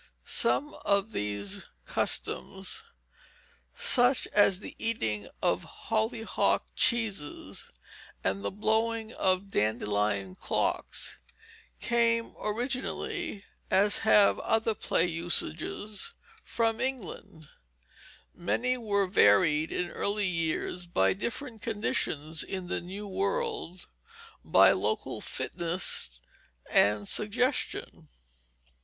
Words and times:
Some 0.25 0.73
of 0.83 1.11
these 1.11 1.67
customs, 1.85 2.83
such 3.75 4.25
as 4.33 4.57
the 4.59 4.73
eating 4.79 5.29
of 5.43 5.63
hollyhock 5.89 6.65
cheeses 6.75 7.69
and 8.23 8.43
the 8.43 8.49
blowing 8.49 9.13
of 9.13 9.49
dandelion 9.49 10.33
clocks, 10.33 11.19
came 11.79 12.33
originally, 12.39 13.45
as 13.69 13.99
have 13.99 14.39
other 14.39 14.73
play 14.73 15.05
usages, 15.05 16.15
from 16.43 16.81
England; 16.81 17.49
many 18.33 18.79
were 18.79 19.05
varied 19.05 19.71
in 19.71 19.91
early 19.91 20.25
years 20.25 20.87
by 20.87 21.13
different 21.13 21.61
conditions 21.61 22.41
in 22.43 22.69
the 22.69 22.81
new 22.81 23.07
world, 23.07 23.87
by 24.43 24.71
local 24.71 25.21
fitness 25.21 26.19
and 26.71 27.07
suggestion. 27.07 28.09